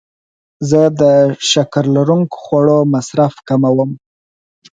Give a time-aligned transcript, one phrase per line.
[0.69, 1.03] زه د
[1.51, 3.91] شکر لرونکو خوړو مصرف کموم.